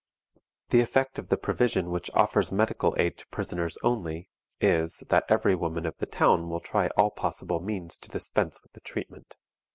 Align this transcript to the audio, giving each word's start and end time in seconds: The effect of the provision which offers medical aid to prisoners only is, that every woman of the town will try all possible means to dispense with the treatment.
The 0.69 0.81
effect 0.81 1.19
of 1.19 1.27
the 1.27 1.37
provision 1.37 1.91
which 1.91 2.09
offers 2.15 2.51
medical 2.51 2.95
aid 2.97 3.19
to 3.19 3.27
prisoners 3.27 3.77
only 3.83 4.29
is, 4.59 5.03
that 5.09 5.25
every 5.29 5.53
woman 5.53 5.85
of 5.85 5.95
the 5.99 6.07
town 6.07 6.49
will 6.49 6.59
try 6.59 6.87
all 6.97 7.11
possible 7.11 7.59
means 7.59 7.99
to 7.99 8.09
dispense 8.09 8.63
with 8.63 8.71
the 8.73 8.79
treatment. 8.79 9.37